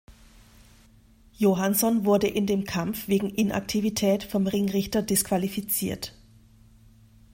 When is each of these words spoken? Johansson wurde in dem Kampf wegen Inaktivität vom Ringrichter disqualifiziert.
Johansson 1.37 2.05
wurde 2.05 2.25
in 2.27 2.47
dem 2.47 2.63
Kampf 2.63 3.07
wegen 3.07 3.29
Inaktivität 3.29 4.23
vom 4.23 4.47
Ringrichter 4.47 5.03
disqualifiziert. 5.03 6.15